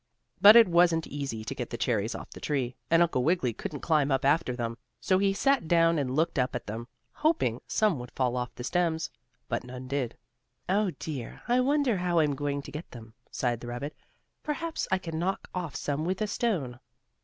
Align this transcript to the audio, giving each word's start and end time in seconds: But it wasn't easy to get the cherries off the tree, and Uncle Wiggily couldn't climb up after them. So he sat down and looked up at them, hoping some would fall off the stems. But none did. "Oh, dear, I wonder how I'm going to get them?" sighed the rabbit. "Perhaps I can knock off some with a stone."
But 0.41 0.55
it 0.55 0.67
wasn't 0.67 1.05
easy 1.05 1.43
to 1.43 1.53
get 1.53 1.69
the 1.69 1.77
cherries 1.77 2.15
off 2.15 2.31
the 2.31 2.39
tree, 2.39 2.75
and 2.89 3.03
Uncle 3.03 3.23
Wiggily 3.23 3.53
couldn't 3.53 3.81
climb 3.81 4.09
up 4.09 4.25
after 4.25 4.55
them. 4.55 4.79
So 4.99 5.19
he 5.19 5.31
sat 5.31 5.67
down 5.67 5.99
and 5.99 6.15
looked 6.15 6.39
up 6.39 6.55
at 6.55 6.65
them, 6.65 6.87
hoping 7.11 7.61
some 7.67 7.99
would 7.99 8.09
fall 8.15 8.35
off 8.35 8.55
the 8.55 8.63
stems. 8.63 9.11
But 9.47 9.63
none 9.63 9.87
did. 9.87 10.17
"Oh, 10.67 10.89
dear, 10.97 11.43
I 11.47 11.59
wonder 11.59 11.97
how 11.97 12.17
I'm 12.17 12.33
going 12.33 12.63
to 12.63 12.71
get 12.71 12.89
them?" 12.89 13.13
sighed 13.29 13.59
the 13.59 13.67
rabbit. 13.67 13.95
"Perhaps 14.41 14.87
I 14.91 14.97
can 14.97 15.19
knock 15.19 15.47
off 15.53 15.75
some 15.75 16.03
with 16.03 16.19
a 16.23 16.25
stone." 16.25 16.79